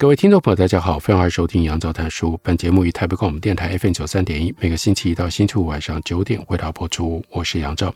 [0.00, 2.40] 各位听众朋友，大家好，欢迎收听杨照谈书。
[2.42, 7.22] 本节目于台北广播电台 FM 九三点一，每个星期一到星期五晚上九点为大家播出。
[7.28, 7.94] 我是杨照，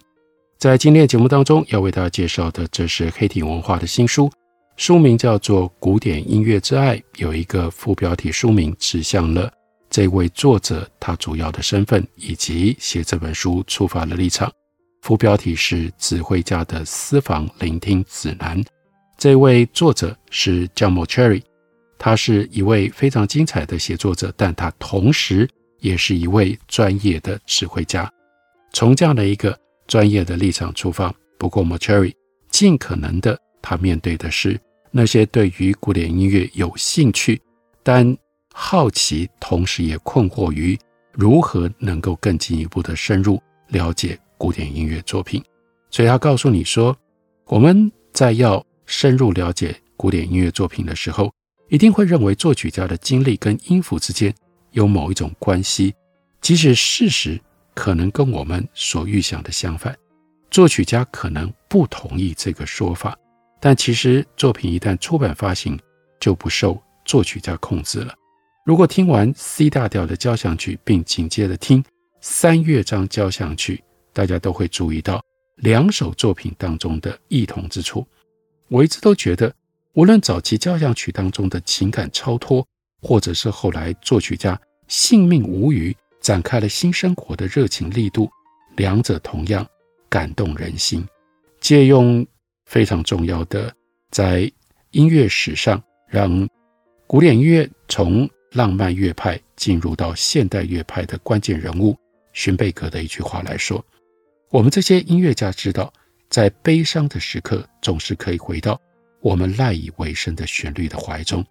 [0.59, 4.31] 在今天的节目当中要为大家介绍的，这是黑体文化的新书，
[4.77, 9.51] 书名叫做《古典音乐之爱》，有一个副标题，书名指向了
[9.89, 14.53] 这位作者他主要的身份以及写这本书出发的立场。
[15.01, 18.63] 副标题是《指挥家的私房聆听指南》，
[19.17, 21.41] 这位作者是 John Mauceri。
[21.99, 25.49] 他是一位非常精彩的写作者，但他同时
[25.81, 28.11] 也是一位专业的指挥家。
[28.73, 32.13] 从这样的一个专业的立场出发，不过 Mauceri
[32.51, 37.41] 尽可能的，他面对的是那些对于古典音乐有兴趣，
[37.83, 38.17] 但
[38.53, 40.79] 好奇，同时也困惑于
[41.13, 45.43] 如何能够更进一步的深入了解古典音乐作品。
[45.91, 46.97] 所以他告诉你说，
[47.47, 51.33] 我们在要深入了解古典音乐作品的时候，
[51.75, 54.33] 一定会认为作曲家的经历跟音符之间
[54.71, 55.93] 有某一种关系，
[56.41, 57.41] 即使事实
[57.75, 59.93] 可能跟我们所预想的相反，
[60.53, 63.19] 作曲家可能不同意这个说法，
[63.61, 65.77] 但其实作品一旦出版发行，
[66.21, 68.15] 就不受作曲家控制了。
[68.65, 71.85] 如果听完 C 大调的交响曲，并紧接着听
[72.21, 75.21] 三乐章交响曲，大家都会注意到
[75.57, 78.07] 两首作品当中的异同之处。
[78.69, 79.53] 我一直都觉得。
[79.95, 82.67] 无论早期交响曲当中的情感超脱，
[83.01, 88.29] 或者是后来作曲家性命无余展开了新生活的热情力度，
[88.77, 89.65] 两者同样
[90.09, 91.07] 感动人心。
[91.61, 92.27] 借用
[92.67, 93.73] 非常重要的，
[94.11, 94.51] 在
[94.91, 96.49] 音乐史上让
[97.07, 101.97] 古典音乐从浪漫乐派进入到现代乐派的关键人物
[102.33, 103.85] 荀贝格的一句话来说
[104.51, 105.93] ：“我们这些音乐家知道，
[106.29, 108.81] 在悲伤的时刻，总是可以回到。”
[109.25, 111.43] 我们赖以为生的旋律的怀中，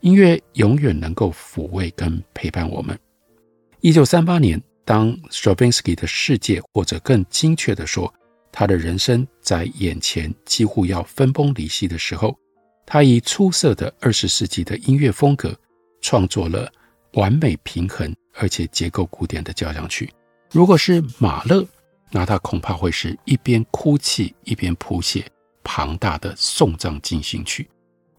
[0.00, 2.96] 音乐永远能够抚慰跟陪伴我们。
[3.80, 8.12] 一九三八年，当 Stravinsky 的世界，或者更精确地说，
[8.52, 12.36] 他的人生在眼前几乎要分崩离析的时候，
[12.84, 15.58] 他以出色的二十世纪的音乐风格，
[16.02, 16.70] 创作了
[17.14, 20.12] 完美平衡而且结构古典的交响曲。
[20.50, 21.66] 如果是马勒，
[22.10, 25.24] 那他恐怕会是一边哭泣一边谱写。
[25.64, 27.68] 庞大的送葬进行曲，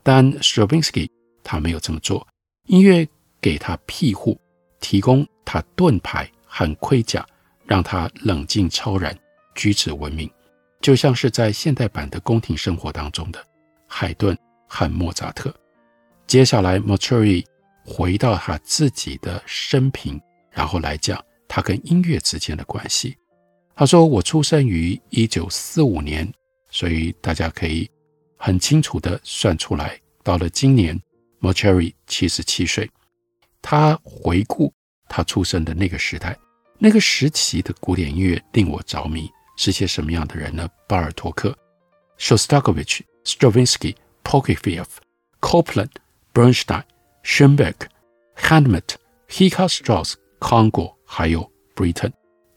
[0.02, 1.10] 但 Stravinsky
[1.44, 2.26] 他没有这么做。
[2.68, 3.08] 音乐
[3.42, 4.40] 给他庇护，
[4.80, 7.26] 提供他盾牌和盔甲，
[7.66, 9.18] 让他冷静超然，
[9.56, 10.30] 举止文明，
[10.82, 13.46] 就像是在现代版的宫廷生活当中的
[13.88, 14.38] 海顿
[14.68, 15.54] 和莫扎特。
[16.26, 17.46] 接下来 m a t u r i
[17.86, 23.18] 回到他自己的生平，然后来讲他跟音乐之间的关系。
[23.76, 26.32] 他说：“我出生于一九四五年。”
[26.74, 27.88] 所以大家可以
[28.36, 31.00] 很清楚的算出来，到了今年
[31.40, 32.90] ，Mauceri 七十七岁。
[33.62, 34.74] 他回顾
[35.08, 36.36] 他出生的那个时代，
[36.80, 40.68] 那个时期的古典音乐令我着迷，是些什么样的人呢？
[40.88, 41.56] 巴尔托克、
[42.18, 44.88] Shostakovich、Stravinsky、Prokofiev、
[45.42, 45.92] Copland、
[46.34, 46.84] Bernstein、
[47.24, 47.76] Schoenberg、
[48.36, 48.96] Hindemith、
[49.30, 52.14] Richard Strauss、Kongo，还有 Britten，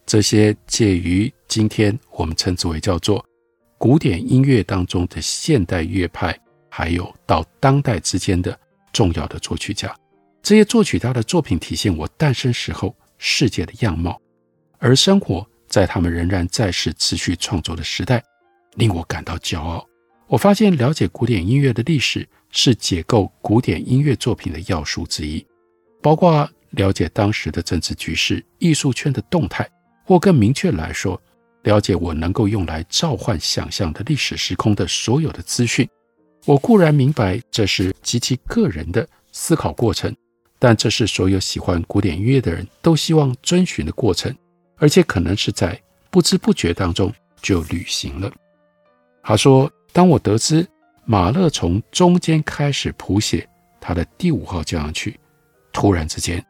[0.07, 3.26] 这些介于今天我们称之为叫做。
[3.79, 6.39] 古典音乐当中的现代乐派，
[6.71, 8.59] 还有到当代之间的
[8.91, 9.95] 重要的作曲家，
[10.43, 14.19] 这些作曲家的作品体现我诞生时候世界的样貌，
[14.79, 18.23] 而生活在他们仍然在世、持续创作的时代，
[18.77, 19.87] 令我感到骄傲。
[20.27, 25.47] 我发现了解古典音乐的历史是解构古典音乐作品的要素之一，
[26.03, 29.69] 包括了解当时的政治局势、艺术圈的动态，
[30.03, 31.21] 或更明确来说。
[31.67, 35.89] 了解我能够用来召唤想象的历史时空的所有的资讯，
[36.45, 40.15] 我固然明白这是极其个人的思考过程，
[40.61, 44.33] 但这是所有喜欢古典音乐的人都希望遵循的过程，
[44.77, 45.77] 而且可能是在
[46.09, 48.33] 不知不觉当中就履行了。
[49.25, 50.65] 他说：“当我得知
[51.05, 53.45] 马勒从中间开始谱写
[53.81, 55.19] 他的第五号交响曲，
[55.73, 56.41] 突然之间，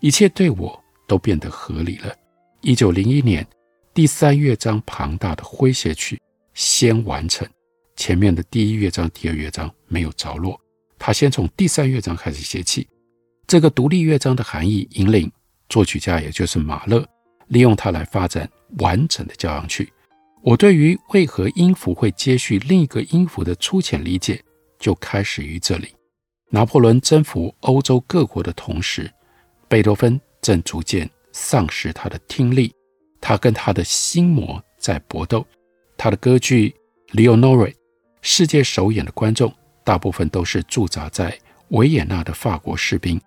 [0.00, 0.76] 一切对我
[1.06, 2.12] 都变得合理了。”
[2.60, 3.46] 一九零一年。
[3.94, 6.20] 第三乐章庞大的诙谐曲
[6.52, 7.48] 先完成，
[7.94, 10.60] 前面的第一乐章、第二乐章没有着落，
[10.98, 12.88] 他先从第三乐章开始写起。
[13.46, 15.30] 这个独立乐章的含义引领
[15.68, 17.06] 作曲家，也就是马勒，
[17.46, 18.50] 利用它来发展
[18.80, 19.92] 完整的交响曲。
[20.42, 24.42] 我对于为何音符会接续另一个音符的粗浅理解，
[24.80, 25.94] 就开始于这里。
[26.50, 29.08] 拿破仑征服欧洲各国的同时，
[29.68, 32.74] 贝多芬正逐渐丧失他的听力，
[33.24, 35.42] 他跟他的心魔在搏斗。
[35.96, 36.74] 他的歌剧
[37.14, 37.70] 《Leonore》
[38.20, 39.50] 世界首演的观众
[39.82, 41.34] 大部分都是驻扎在
[41.68, 43.18] 维也纳的法国士兵。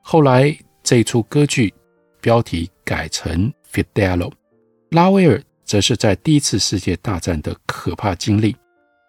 [0.00, 1.72] 后来这出歌剧
[2.22, 3.52] 标题改成
[3.84, 4.30] 《Fidelio》，
[4.88, 8.56] 拉威尔则是在第一次世界大战的可怕经历。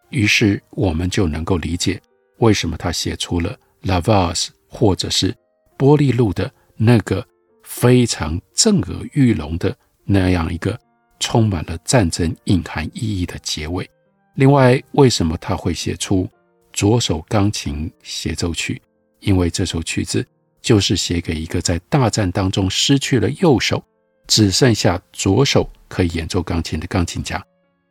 [0.09, 2.01] 于是我们就能够理解
[2.39, 3.51] 为什么他写出了
[3.83, 5.33] 《La Valse》或者是
[5.77, 7.25] 波丽露的那个
[7.63, 9.73] 非常震耳欲聋的
[10.05, 10.79] 那样一个
[11.19, 13.89] 充满了战争隐含意义的结尾。
[14.35, 16.29] 另外，为什么他会写出
[16.71, 18.81] 左手钢琴协奏曲？
[19.19, 20.25] 因为这首曲子。
[20.63, 23.83] 就是写给一个在大战当中失去了右手，
[24.27, 27.45] 只剩下左手可以演奏钢琴的钢琴家。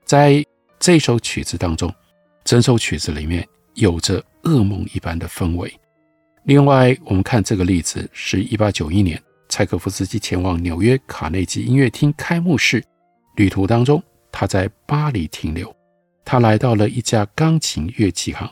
[0.07, 0.43] 在
[0.79, 1.95] 这首曲子当中，
[2.45, 5.71] 整首曲子里面有着噩梦一般的氛围。
[6.45, 12.83] 另外，我们看这个例子，是一八九一年，柴可夫斯基前往纽约卡内基音乐厅开幕式，
[13.37, 14.03] 旅途当中
[14.33, 15.71] 他在巴黎停留，
[16.25, 18.51] 他来到了一家钢琴乐器行，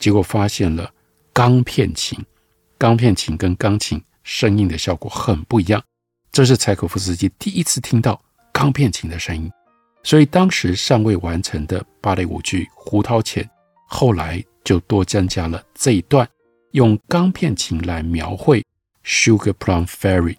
[0.00, 0.92] 结果发现了
[1.32, 2.18] 钢片琴。
[2.76, 5.80] 钢片琴跟钢琴声音的效果很不一样，
[6.32, 8.20] 这是柴可夫斯基第一次听到
[8.52, 9.48] 钢片琴的声音。
[10.02, 13.44] 所以当时尚未完成的芭蕾舞剧《胡桃钳》，
[13.86, 16.28] 后来就多增加了这一段，
[16.72, 18.60] 用钢片琴来描绘
[19.04, 20.36] Sugar Plum Fairy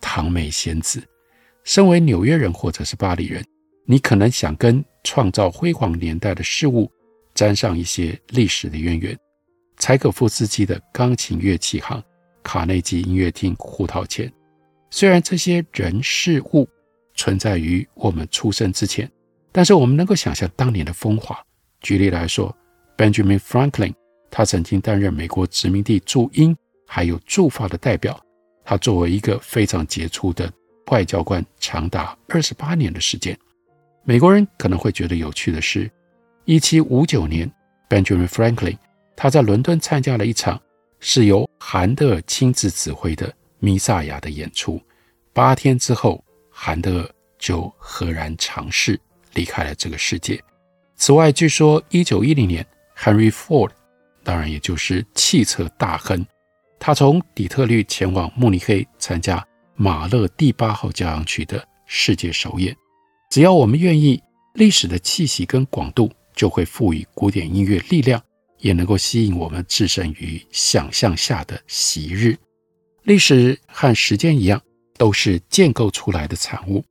[0.00, 1.02] 糖美仙子。
[1.64, 3.42] 身为纽约人或者是巴黎人，
[3.86, 6.90] 你可能想跟创造辉煌年代的事物
[7.34, 9.18] 沾上一些历史的渊源。
[9.78, 12.02] 柴可夫斯基的钢琴乐器行、
[12.42, 14.30] 卡内基音乐厅、胡桃钳，
[14.90, 16.68] 虽然这些人事物
[17.14, 19.10] 存在于我们出生之前，
[19.50, 21.36] 但是我们能够想象当年的风华。
[21.80, 22.54] 举例来说
[22.96, 23.94] ，Benjamin Franklin，
[24.30, 26.56] 他曾经担任美国殖民地驻英
[26.94, 28.24] 还有驻法的代表，
[28.64, 30.48] 他作为一个非常杰出的
[30.92, 33.36] 外交官，长达二十八年的时间。
[34.04, 35.90] 美国人可能会觉得有趣的是，
[36.44, 37.50] 一七五九年
[37.88, 38.78] ，Benjamin Franklin。
[39.16, 40.60] 他在伦敦参加了一场
[41.00, 44.80] 是由韩德尔亲自指挥的弥撒亚的演出。
[45.32, 47.10] 八天之后，韩德尔
[47.40, 48.96] 就赫然长逝，
[49.32, 50.40] 离开了这个世界。
[50.94, 52.64] 此外，据说1910年
[52.96, 53.72] ，Henry Ford，
[54.22, 56.24] 当然也就是汽车大亨，
[56.78, 62.76] 他从底特律前往慕尼黑参加马勒第八号交响曲的世界首演。
[63.30, 64.22] 只要我们愿意，
[64.54, 68.22] 历史的气息跟广度就会赋予古典音乐力量。
[68.58, 72.34] 也能够吸引我们置身于想象下的昔日。
[73.02, 74.58] 历史和时间一样，
[74.96, 76.82] 都是建构出来的产物。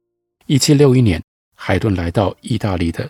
[0.45, 1.19] 一七六一年，
[1.55, 3.09] 海顿来到意大利的，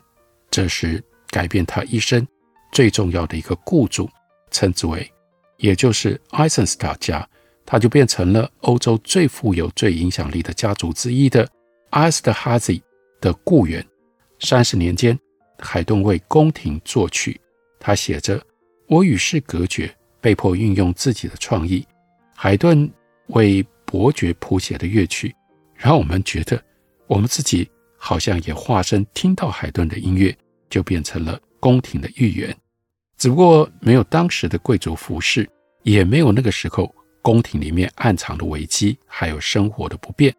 [0.49, 2.25] 这是改变他一生
[2.71, 4.09] 最重要的一个雇主，
[4.49, 5.11] 称之为，
[5.57, 7.27] 也就是爱森斯坦家，
[7.65, 11.47] 他就变成了欧洲最富有、最影响力的家族之一的
[11.91, 12.73] 阿斯特哈兹
[13.21, 13.85] 的雇员。
[14.39, 15.17] 三十年间，
[15.59, 17.39] 海顿为宫廷作曲，
[17.79, 18.41] 他写着。
[18.87, 21.87] 我与世隔绝，被迫运用自己的创意。
[22.35, 22.91] 海顿
[23.27, 25.33] 为伯爵谱写的乐曲，
[25.73, 26.61] 让我们觉得
[27.07, 27.67] 我们自己
[27.97, 30.35] 好像也化身听到海顿的音乐，
[30.69, 32.55] 就变成了宫廷的御员。
[33.23, 35.49] 只不过没有当时的贵族服饰，
[35.83, 40.35] 也没有那个时候宫廷里面暗藏的危机，还有生活的不便。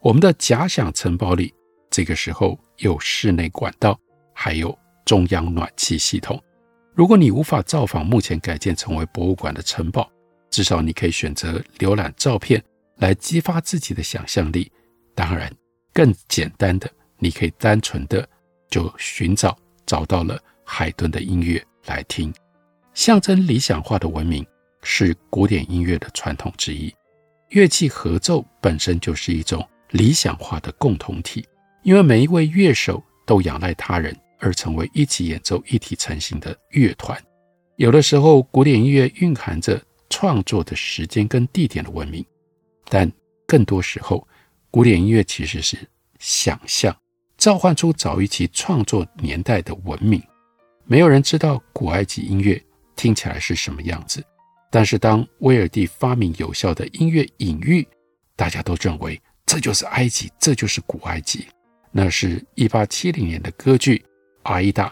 [0.00, 1.52] 我们的假想城堡里，
[1.90, 3.98] 这个时候有室内管道，
[4.32, 6.40] 还有中央暖气系统。
[6.94, 10.08] 如果你无法造访目前改建成为博物馆的城堡，
[10.48, 12.62] 至少你可以选择浏览照片
[12.98, 14.70] 来激发自己的想象力。
[15.12, 15.52] 当然，
[15.92, 18.24] 更简单的，你可以单纯的
[18.70, 22.32] 就寻找找到了海顿的音乐来听。
[22.94, 24.46] 象征理想化的文明
[24.82, 26.94] 是古典音乐的传统之一。
[27.48, 31.46] 乐器合奏本身就是一种理想化的共同体，
[31.82, 34.16] 因为每一位乐手都仰赖他人。
[34.40, 37.20] 而成为一起演奏、一体成型的乐团。
[37.74, 42.24] 有的时候，古典音乐蕴含着创作的时间跟地点的文明，
[42.88, 43.10] 但
[43.48, 44.24] 更多时候，
[44.70, 45.76] 古典音乐其实是
[46.20, 46.96] 想象，
[47.36, 50.22] 召唤出早于其创作年代的文明。
[50.90, 52.58] 没有人知道古埃及音乐
[52.96, 54.24] 听起来是什么样子，
[54.70, 57.86] 但是当威尔第发明有效的音乐隐喻，
[58.34, 61.46] 大家都认为这就是埃及，这就是古埃及。
[61.92, 64.02] 那是一八七零年的歌剧。
[64.44, 64.90] 阿依达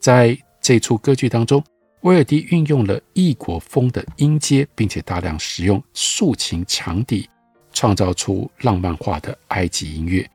[0.00, 1.62] 在这出歌剧当中，
[2.00, 7.30] 威尔第运用了异国风的音阶，并且大量使用竖琴长笛，
[7.72, 10.28] 创造出浪漫化的埃及音乐。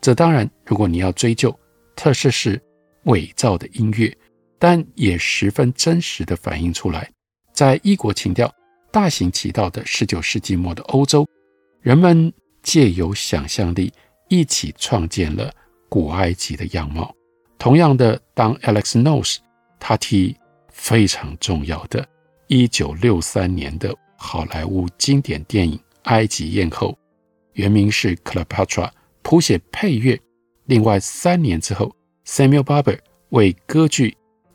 [0.00, 1.52] 这当然，如果你要追究，
[1.96, 2.62] 特色是
[3.06, 4.16] 伪造的音乐，
[4.66, 7.10] 但也十分真实地反映出来，
[7.52, 8.50] 在异国情调
[8.90, 11.28] 大行其道的十九世纪末的欧洲，
[11.82, 13.92] 人们借由想象力
[14.30, 15.52] 一起创建了
[15.90, 17.14] 古埃及的样貌。
[17.58, 19.36] 同样的，当 Alex Knows
[19.78, 20.34] 他替
[20.70, 22.08] 非常重要的
[22.48, 26.88] 1963年的好莱坞经典电影《埃及艳后》，
[27.52, 28.90] 原名是 Cleopatra，
[29.20, 30.18] 谱写配乐。
[30.64, 31.94] 另外三年之后
[32.24, 34.08] ，Samuel Barber 为歌剧《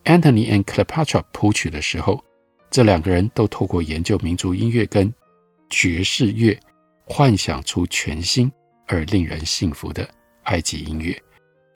[0.10, 2.20] Antony and Cleopatra》谱曲的时候，
[2.72, 5.14] 这两个人都透过研究民族音乐跟
[5.70, 6.60] 爵士乐，
[7.06, 8.52] 幻想出全新
[8.88, 10.10] 而令人信服的
[10.46, 11.16] 埃及音乐。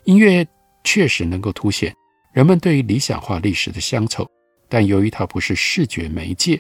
[0.06, 0.44] 音乐
[0.84, 1.96] 确实能够凸显
[2.34, 4.28] 人们对于理想化历史的乡愁，
[4.68, 6.60] 但由于它不是视觉媒介，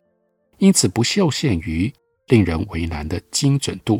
[0.59, 1.91] 因此不受限于
[2.27, 3.99] 令人为难的精准度，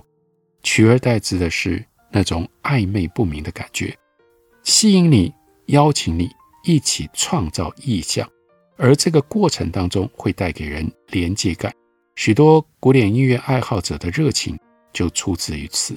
[0.62, 1.84] 取而代之的是。
[2.16, 3.98] 那种暧昧不明的感觉，
[4.62, 5.34] 吸引你，
[5.66, 6.30] 邀请你
[6.64, 8.28] 一起创造意象，
[8.78, 11.74] 而这个过程当中会带给人连接感。
[12.16, 14.58] 许多古典音乐爱好者的热情
[14.92, 15.96] 就出自于此。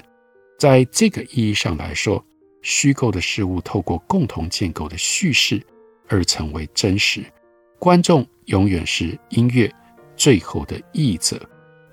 [0.59, 2.25] 在这个意义上来说，
[2.63, 5.63] 虚构的事物透过共同建构的叙事
[6.09, 7.25] 而成为真实。
[7.79, 9.73] 观众永远是音乐
[10.17, 11.41] 最后的译者。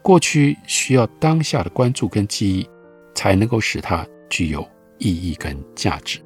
[0.02, 2.68] 过去需要当下的关注跟记忆，
[3.14, 4.08] 才能够使它。
[4.30, 6.20] 具有意义跟价值。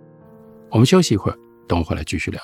[0.72, 2.42] 我们休息一会儿，等我回来继续聊。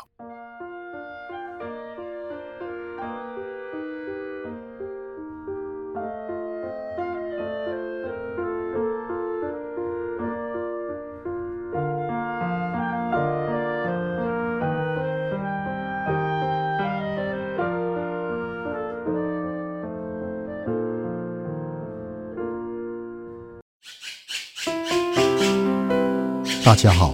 [26.66, 27.14] 大家好，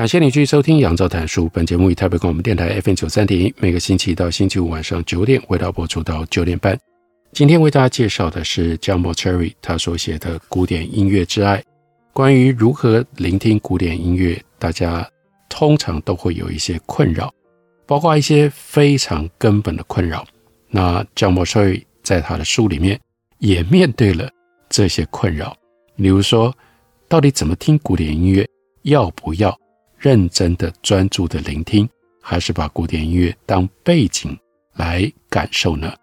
[0.00, 1.44] 感谢你继续收听《杨照谈书》。
[1.50, 6.74] 本节目以台北广播电台 FM 九三点一，每个星期一到星期五晚上九点，为大家播出到九点半。
[7.32, 11.58] 今天为大家介绍的是 John Mauceri 他所写的《古典音乐之爱》。
[12.14, 15.06] 关于如何聆听古典音乐，大家
[15.50, 17.30] 通常都会有一些困扰，
[17.86, 20.26] 包括一些非常根本的困扰。
[20.70, 22.98] 那 John Mauceri 在他的书里面
[23.36, 24.30] 也面对了
[24.70, 25.54] 这些困扰，
[25.96, 26.56] 比如说，
[27.06, 28.48] 到底怎么听古典音乐，
[28.84, 29.59] 要不要？
[30.00, 31.86] 认真的、专注的聆听，
[32.22, 34.34] 还是把古典音乐当背景
[34.74, 35.94] 来感受呢？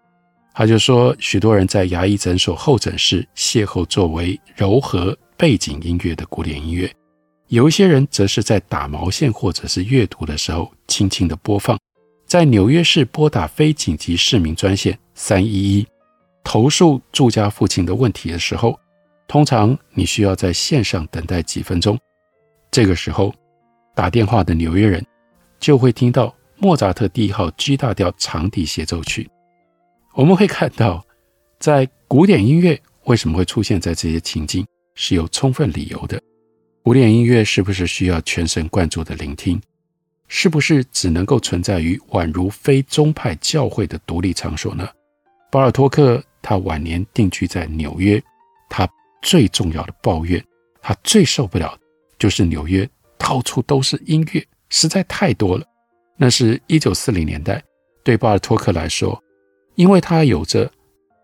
[0.54, 6.88] 他就说，许多人在牙医诊所候诊室邂逅作为柔和背景音乐的古典音乐，
[7.48, 11.76] 有一些人则是在打毛线或者是阅读的时候轻轻的播放。
[12.24, 15.86] 在纽约市拨打非紧急市民专线三一一
[16.44, 18.78] 投诉住家附近的问题的时候，
[19.26, 21.98] 通常你需要在线上等待几分钟，
[22.70, 23.34] 这个时候。
[23.98, 25.04] 打电话的纽约人
[25.58, 29.28] 就会听到莫扎特第一号 G 大调长笛协奏曲。
[30.14, 31.04] 我们会看到，
[31.58, 34.64] 在古典音乐为什么会出现在这些情境，
[34.94, 36.22] 是有充分理由的。
[36.84, 39.60] 古典音乐是不是需要全神贯注的聆听？
[40.28, 44.88] 是不是只能够存在于宛如非宗派教会的独立场所呢？
[45.50, 48.22] 巴尔托克他晚年定居在纽约，
[48.70, 48.88] 他
[49.22, 50.40] 最重要的抱怨，
[50.80, 51.76] 他最受不了
[52.16, 55.64] 就是纽约到处都是音乐，实在太多了。
[56.16, 57.62] 那是一九四零年代，
[58.02, 59.22] 对巴尔托克来说，
[59.74, 60.70] 因为他有着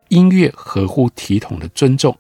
[0.09, 2.17] 音乐合乎体统的尊重，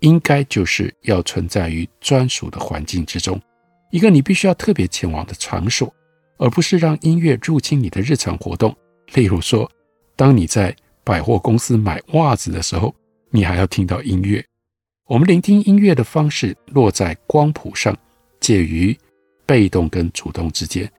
[0.00, 3.40] 应该就是要存在于专属的环境之中，
[3.90, 5.92] 一个你必须要特别前往的场所，
[6.38, 8.74] 而不是让音乐入侵你的日常活动。
[9.12, 9.70] 例如说，
[10.16, 12.94] 当你在百货公司买袜子的时候，
[13.30, 14.44] 你还要听到音乐。
[15.06, 17.94] 我们聆听音乐的方式落在光谱上，
[18.40, 18.96] 介于
[19.46, 20.90] 被动跟主动之间。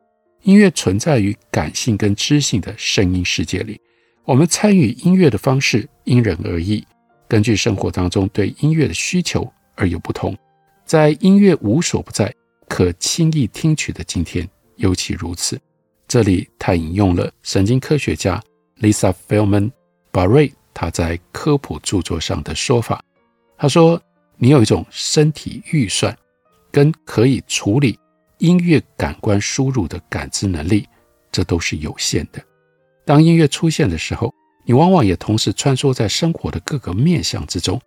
[0.43, 3.79] 音乐存在于感性跟知性的声音世界里。
[4.25, 6.85] 我们参与音乐的方式因人而异，
[7.27, 10.37] 根据生活当中对音乐的需求而有不同。
[10.85, 12.33] 在音乐无所不在、
[12.67, 15.59] 可轻易听取的今天，尤其如此。
[16.07, 18.39] 这里他引用了神经科学家
[18.79, 19.71] Lisa Feldman
[20.11, 23.03] b a r r y 他在科普著作上的说法。
[23.57, 23.99] 他说
[24.37, 26.15] ：“你有一种身体预算，
[26.71, 27.97] 跟可以处理
[28.37, 30.87] 音乐感官输入的感知能力，
[31.31, 32.43] 这都是有限的。
[33.05, 34.33] 当音乐出现的时候，
[34.65, 37.79] 你往往也同时穿梭在生活的各个面向之中，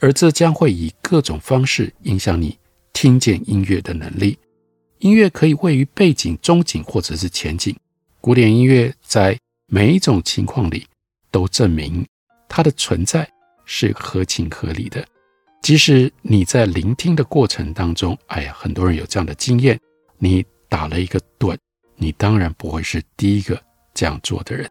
[0.00, 2.58] 而这将会以各种方式影响你
[2.92, 4.38] 听见音乐的能力。
[4.98, 7.76] 音乐可以位于背景、中景或者是前景。
[8.20, 10.86] 古典音乐在每一种情况里
[11.30, 12.04] 都证明
[12.48, 13.28] 它的存在。”
[13.68, 15.04] 是合情合理的，
[15.60, 19.76] 即使你在聆听的过程当中，哎呀，很多人有这样的经验，
[20.18, 21.56] 你打了一个盹，
[21.96, 23.60] 你当然不会是第一个
[23.94, 24.68] 这样做的人。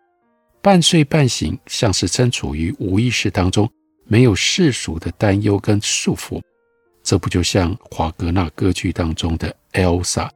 [0.62, 3.70] 半睡半醒，像是身处于无意识当中，
[4.06, 6.42] 没有世俗的担忧跟束缚，
[7.04, 10.28] 这不就像华格纳歌剧当中的 Elsa，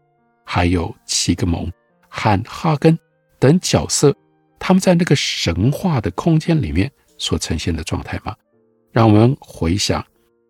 [0.45, 1.71] 还有齐格蒙
[2.07, 2.97] 汉哈根
[3.39, 4.15] 等角色，
[4.59, 8.35] 他们在那个神话的空间里面所呈现的状态吗？
[8.91, 10.05] 让我们回想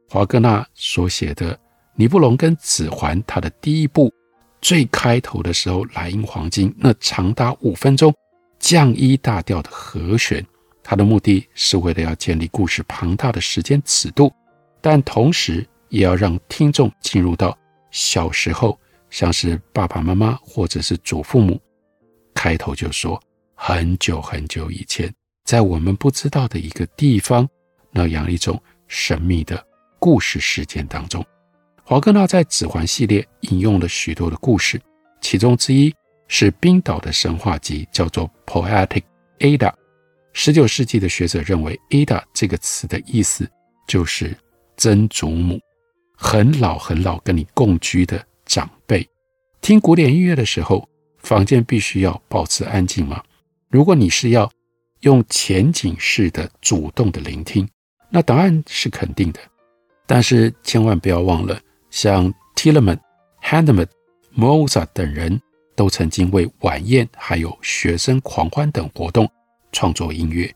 [0.10, 1.56] 华格纳所写的
[1.96, 4.14] 《尼布龙跟指环》，他的第一部
[4.62, 8.14] 最开头的时候，莱茵黄金那长达五分钟
[8.60, 10.46] 降一大调的和弦，
[10.84, 14.32] 它的目的是为了要建立故事庞大的时间尺度，
[14.82, 17.58] 但同时也要让听众进入到
[17.92, 18.78] 小时候，
[19.10, 21.60] 像是爸爸妈妈或者是祖父母
[22.34, 23.22] 开头就说
[23.56, 25.14] 很久很久以前，
[25.46, 27.48] 在我们不知道的一个地方。
[27.92, 29.66] 那样一种神秘的
[29.98, 31.26] 故事事件当中，
[31.90, 34.80] 华格纳在《指环》系列引用了许多的故事，
[35.22, 35.92] 其中之一
[36.28, 39.02] 是冰岛的神话集，叫做《Poetic
[39.40, 39.58] Edda》。
[40.32, 43.50] 十九世纪的学者认为，“Edda” 这个词的意思
[43.88, 44.38] 就是
[44.78, 45.60] 曾祖母，
[46.16, 49.04] 很老很老跟你共居的长辈。
[49.60, 53.24] 听古典音乐的时候，房间必须要保持安静吗？
[53.68, 54.48] 如果你是要
[55.00, 57.68] 用前景式的主动的聆听。
[58.12, 59.40] 那答案是肯定的，
[60.06, 63.00] 但是千万不要忘了，像 Telemann、
[63.42, 63.86] Handel、
[64.38, 65.42] Mozart 等人
[65.76, 69.30] 都曾经为晚宴还有学生狂欢等活动
[69.72, 70.54] 创作音乐。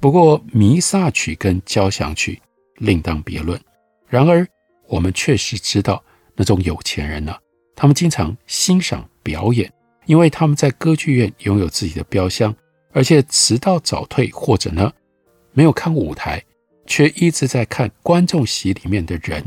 [0.00, 2.40] 不过，弥撒曲跟交响曲
[2.76, 3.60] 另当别论。
[4.08, 4.46] 然而，
[4.88, 6.02] 我们确实知道
[6.34, 7.34] 那种有钱人呢、
[7.76, 9.72] 他们经常欣赏表演，
[10.06, 12.54] 因为他们在歌剧院拥有自己的标箱，
[12.92, 14.92] 而且迟到早退或者呢
[15.52, 16.42] 没有看舞台。
[16.86, 19.42] 却一直在看观众席里面的人，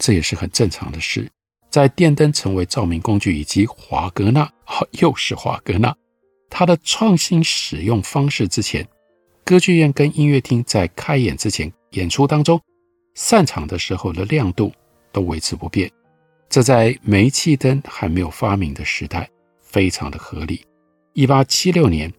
[0.00, 1.30] 这也是很正常的事。
[1.70, 4.52] 在电灯成为照明工具，以及华格纳，
[4.98, 5.94] 又是华格纳，
[6.50, 8.84] 他的创新使用方式之前，
[9.44, 12.60] 歌剧院跟音乐厅在开演之前，演出当中
[13.14, 14.72] 散场的时候的亮度
[15.12, 15.88] 都维持不变。
[16.48, 20.64] 这在煤气灯还没有发明的时代，非常的合理。
[21.12, 22.12] 一八七六年，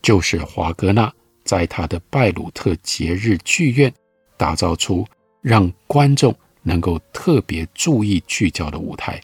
[0.00, 3.92] 就是华格纳在他的拜鲁特节日剧院。
[4.34, 5.06] 打造出
[5.40, 9.20] 让观众能够特别注意聚焦的舞台。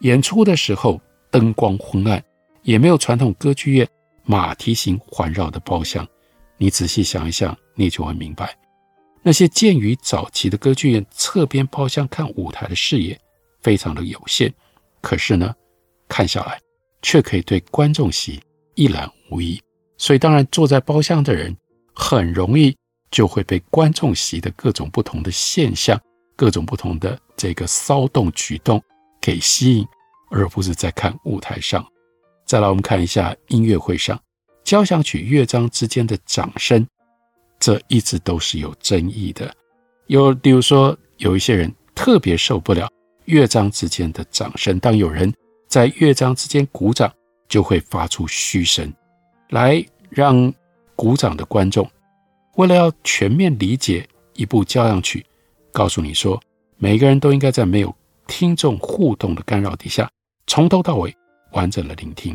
[0.00, 2.22] 演出的时候灯光昏暗，
[2.62, 3.88] 也没有传统歌剧院
[4.24, 6.06] 马蹄形环绕的包厢。
[6.56, 8.56] 你仔细想一想，你就会明白，
[9.22, 13.18] 那些建于早期的歌剧院侧边包厢看舞台的视野
[13.60, 14.52] 非常的有限，
[15.00, 15.54] 可是呢，
[16.08, 16.60] 看下来
[17.02, 18.40] 却可以对观众席
[18.74, 19.60] 一览无遗。
[19.98, 21.56] 所以当然坐在包厢的人
[21.94, 22.76] 很容易。
[23.08, 25.98] 就会被观众席的各种不同的现象、
[26.36, 28.80] 各种不同的这个骚动举动
[29.20, 29.86] 给吸引，
[30.30, 31.84] 而不是在看舞台上。
[32.44, 34.20] 再来，我们看一下音乐会上
[34.62, 36.86] 交响曲乐章之间的掌声，
[37.58, 39.52] 这一直都是有争议的。
[40.06, 42.88] 有，比如说，有一些人特别受不了
[43.24, 45.32] 乐章之间的掌声，当有人
[45.66, 47.12] 在乐章之间鼓掌，
[47.48, 48.92] 就会发出嘘声，
[49.48, 50.52] 来让
[50.94, 51.90] 鼓掌的观众。
[52.54, 55.26] 为了要全面理解一部交响曲，
[55.76, 56.42] 告诉你说
[56.78, 57.94] 每个人都应该在没有
[58.26, 60.10] 听众互动的干扰底下，
[60.46, 61.14] 从头到尾
[61.52, 62.34] 完整的聆听。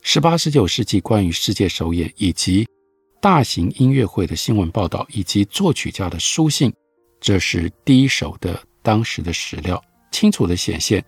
[0.00, 2.64] 十八、十九世纪关于世界首演以及
[3.20, 6.72] 大型音乐会的新闻报道，以及作曲家的书信，
[7.20, 11.04] 这是第一手的当时的史料，清楚地显现，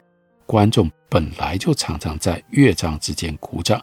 [0.46, 3.80] 观众本来就常常在乐章之间鼓掌，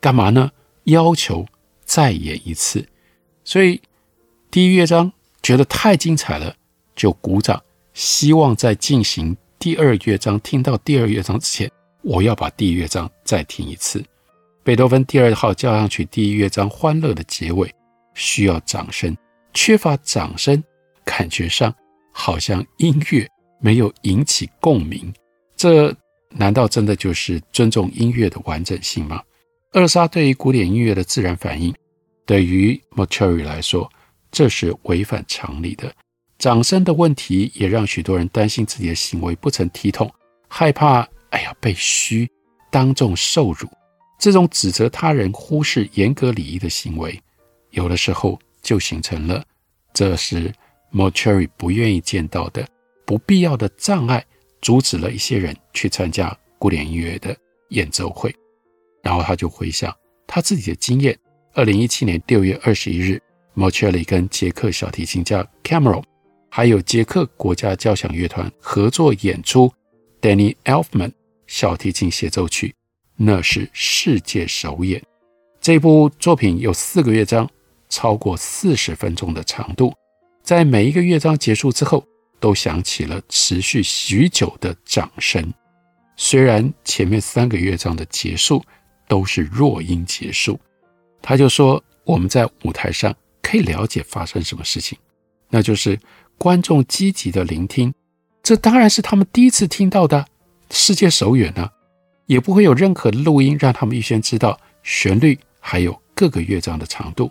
[0.00, 0.50] 干嘛呢？
[0.84, 1.46] 要求
[1.84, 2.84] 再演一次。
[3.44, 3.80] 所以
[4.50, 6.56] 第一乐章觉得太精彩了，
[6.94, 7.62] 就鼓掌，
[7.94, 11.70] 希望在进行第二乐章，听到第二乐章之前，
[12.02, 14.04] 我要把第一乐章再听一次。
[14.64, 17.72] 贝多芬第二号交响曲第一乐章欢乐的结尾
[18.14, 19.16] 需要掌声，
[19.52, 20.62] 缺乏掌声，
[21.04, 21.74] 感觉上
[22.12, 23.28] 好像音乐
[23.60, 25.12] 没有引起共鸣。
[25.56, 25.94] 这
[26.30, 29.22] 难道真的就是尊重音乐的完整性吗？
[29.72, 31.74] 二杀对于古典音乐的自然反应，
[32.24, 33.90] 对于 m a t u r i 来说，
[34.30, 35.92] 这是违反常理的。
[36.42, 40.12] 掌声的问题也让许多人担心自己的行为不成体统，
[40.48, 42.28] 害怕哎呀被嘘，
[42.68, 43.68] 当众受辱。
[44.18, 47.16] 这种指责他人忽视严格礼仪的行为，
[47.70, 49.44] 有的时候就形成了，
[49.94, 50.52] 这是
[50.92, 52.66] Mauceri 不愿意见到的
[53.06, 54.24] 不必要的障碍，
[54.60, 57.36] 阻止了一些人去参加古典音乐的
[57.68, 58.34] 演奏会。
[59.00, 61.16] 然后他就回想他自己的经验：
[61.54, 63.22] 二零一七年六月二十一日
[63.54, 66.02] ，Mauceri 跟捷克小提琴家 Cameron，
[66.54, 69.72] 还有捷克国家交响乐团合作演出
[70.20, 71.10] Danny Elfman
[71.46, 72.74] 小提琴协奏曲。
[73.16, 75.02] 那是世界首演。
[75.62, 77.48] 这部作品有四个乐章，
[77.88, 79.94] 超过四十分钟的长度。
[80.42, 82.06] 在每一个乐章结束之后，
[82.38, 85.50] 都响起了持续许久的掌声。
[86.18, 88.62] 虽然前面三个乐章的结束
[89.08, 90.60] 都是弱音结束，
[91.22, 94.98] 他就说：“我们在舞台上可以了解发生什么事情，
[95.48, 95.98] 那就是
[96.38, 97.92] 观众积极的聆听。
[98.42, 100.26] 这当然是他们第一次听到的
[100.70, 101.68] 世界首演呢。”
[102.26, 107.30] 也不会有任何录音让他们预先知道旋律还有各个乐章的长度。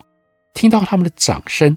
[0.54, 1.76] 听到他们的掌声，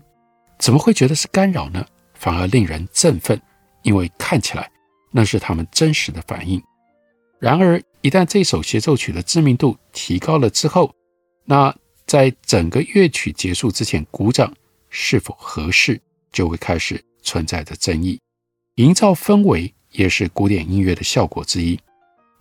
[0.58, 1.86] 怎么会觉得是干扰呢？
[2.14, 3.40] 反而令人振奋，
[3.82, 4.70] 因为看起来
[5.10, 6.62] 那是他们真实的反应。
[7.38, 10.92] 然而，一旦这首协奏曲的知名度提高了之后，
[11.44, 14.52] 那在整个乐曲结束之前鼓掌
[14.90, 15.98] 是否合适，
[16.30, 18.20] 就会开始存在着争议。
[18.76, 21.76] 营造氛围也是古典音乐的效果之一。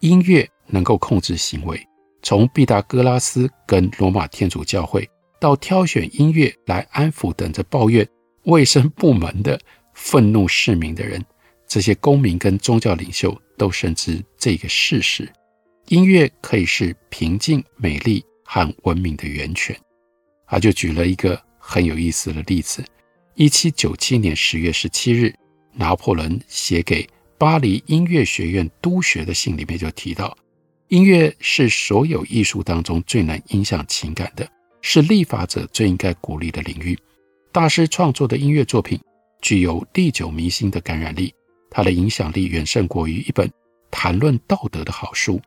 [0.02, 1.80] 音乐能够控制行为，
[2.22, 8.08] 从毕达哥拉斯跟罗马天主教会，到挑选音乐来安抚等着抱怨
[8.43, 9.60] 卫生部门的
[9.93, 11.24] 愤怒市民的人，
[11.67, 15.32] 这些公民跟宗教领袖都深知这个事实：
[15.88, 19.78] 音乐可以是平静、美丽和文明的源泉。
[20.48, 22.84] 他就举了一个很有意思的例子：
[23.36, 25.34] 一七九七年十月十七日，
[25.74, 27.08] 拿破仑写给。
[27.36, 30.38] 巴黎音乐学院督学的信里面就提到，
[30.88, 34.48] 音乐是所有艺术当中最难影响情感的，
[34.82, 36.98] 是立法者最应该鼓励的领域。
[37.52, 38.98] 大师创作的音乐作品
[39.41, 41.34] 具有历久弥新的感染力，
[41.69, 43.52] 它的影响力远胜过于一本
[43.91, 45.41] 谈论道德的好书。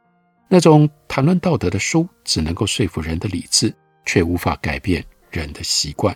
[0.50, 3.72] 那种谈论道德的书只能够说服人的理智，
[4.04, 6.14] 却无法改变人的习惯。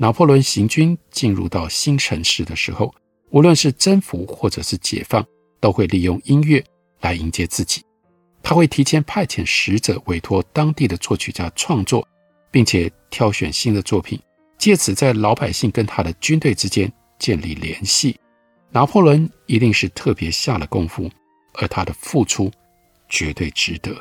[0.00, 2.90] 拿破仑行军进入到新城市的时候。
[3.32, 5.24] 无论是征服或者是解放，
[5.60, 6.64] 都会利用音乐
[7.00, 7.80] 来迎接自己。
[8.42, 12.04] 他会提前派遣使者，委托当地的作曲家创作，
[12.50, 14.18] 并且挑选新的作品，
[14.58, 18.18] 借此在老百姓跟他的军队之间建立联系。
[18.70, 21.08] 拿破仑一定是特别下了功夫，
[21.54, 22.50] 而他的付出
[23.08, 23.94] 绝对值得。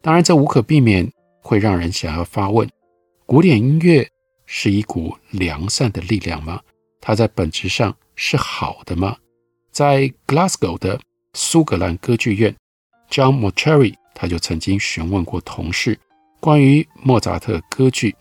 [0.00, 2.70] 当然，这无可避免会让人想要发问：
[3.26, 4.08] 古典音乐
[4.52, 6.60] 是一股良善的力量吗？
[7.00, 9.16] 它在本质上是好的吗？
[9.70, 11.00] 在 Glasgow 的
[11.34, 12.52] 苏格兰歌剧院
[13.08, 15.96] ，John Mauceri 他就曾经询问过同事
[16.40, 18.12] 关于莫扎特歌剧，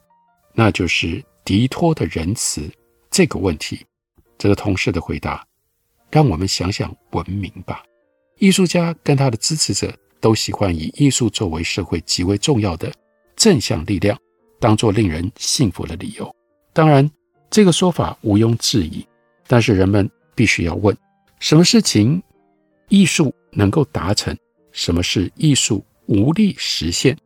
[0.54, 2.72] 那就是迪托的仁慈
[3.10, 3.84] 这个问题。
[4.38, 5.44] 这个同事的回答
[6.12, 7.84] 让我们想想文明吧。
[8.38, 12.94] 艺术家跟他的支持者都喜欢以艺术作为社会极为重要的
[13.36, 14.16] 正向力量，
[14.60, 16.36] 当做令人信服的理由。
[16.74, 17.10] 当然。
[17.52, 19.04] 这个说法毋庸置疑，
[19.48, 20.96] 但是人们必须要问：
[21.40, 22.22] 什么事情
[22.90, 24.38] 艺术能够达成？
[24.72, 27.18] 什么是艺术无力实现？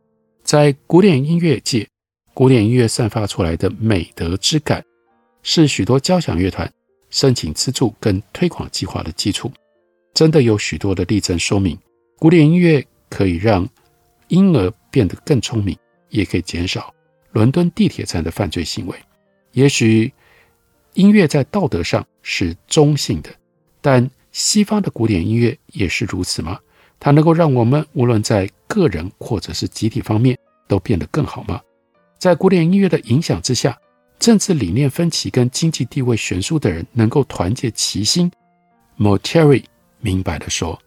[0.42, 1.86] 在古典音乐界，
[2.32, 4.82] 古典音乐散发出来的美德之感，
[5.42, 6.72] 是许多交响乐团
[7.10, 9.52] 申请资助跟推广计划的基础。
[10.14, 11.78] 真的有许多的例证说明，
[12.18, 13.68] 古典音乐可以让
[14.28, 15.76] 婴儿变得更聪明，
[16.08, 16.93] 也可以减少
[17.34, 18.96] 伦敦地铁站的犯罪行为。
[19.52, 20.10] 也许
[20.94, 23.30] 音乐在道德上是中性的，
[23.80, 26.58] 但西方的古典音乐也是如此吗？
[26.98, 31.60] 它能够让我们无论在个人或者是集体方面都变得更好吗？
[32.18, 33.76] 在古典音乐的影响之下，
[34.18, 38.30] 政治理念分歧跟经济地位悬殊的人能够团结齐心。
[38.96, 39.64] Moteri
[40.00, 40.80] 明白地说，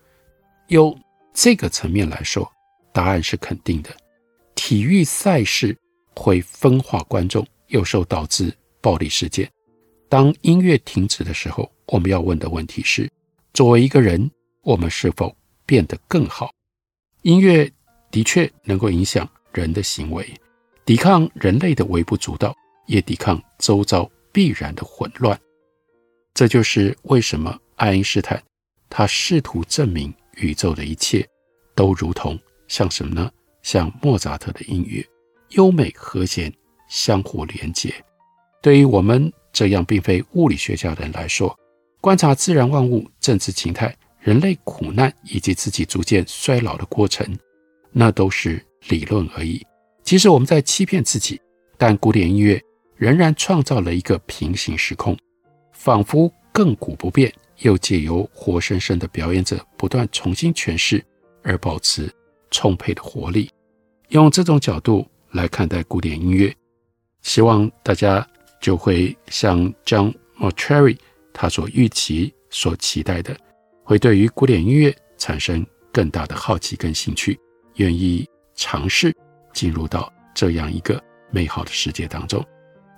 [0.69, 0.97] 由
[1.33, 2.49] 这个层面来说，
[2.93, 3.89] 答案是肯定的。
[4.55, 5.77] 体育赛事
[6.17, 8.51] 会分化观众，有时候导致
[8.81, 9.49] 暴力事件。
[10.09, 13.09] 当音乐停止的时候，我们要问的问题是。
[13.53, 14.29] 作为一个人，
[14.61, 16.51] 我们是否变得更好？
[17.23, 17.69] 音乐
[18.11, 20.31] 的确能够影响人的行为，
[20.85, 25.39] 抵抗人类的微不足道，也抵抗周遭必然的混乱。
[26.33, 28.41] 这就是为什么爱因斯坦
[28.89, 31.27] 他试图证明宇宙的一切
[31.73, 33.31] 都如同像什么呢？
[33.63, 35.03] 像莫扎特的音乐，
[35.49, 36.51] 优美和谐，
[36.89, 37.93] 相互连接。
[38.61, 41.57] 对于我们这样并非物理学家的人来说，
[42.01, 47.25] 观察自然万物、政治情态、人类苦难以及自己逐渐衰老的过程，
[47.91, 49.65] 那都是理论而已。
[50.03, 51.39] 即使我们在欺骗自己，
[51.77, 52.61] 但古典音乐
[52.95, 55.17] 仍然创造了一个平行时空，
[55.73, 61.03] 仿佛亘古不变，又借由活生生的表演者不断重新诠释
[61.43, 62.11] 而保持
[62.51, 63.49] 充沛的活力。
[64.09, 65.05] 用这种角度
[65.37, 66.53] 来看待古典音乐，
[67.21, 68.27] 希望大家
[68.59, 70.97] 就会像 John Mauceri
[71.31, 73.37] 他所预期、所期待的，
[73.83, 77.39] 会对于古典音乐产生更大的好奇跟兴趣，
[77.75, 79.15] 愿意尝试
[79.53, 82.43] 进入到这样一个美好的世界当中。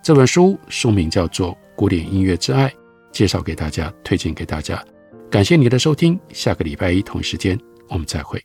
[0.02, 2.70] 这本书书名叫做《古典音乐之爱》，
[3.12, 4.82] 介绍给大家，推荐给大家。
[5.30, 8.42] 感谢你的收听，下个礼拜一同时间我们再会。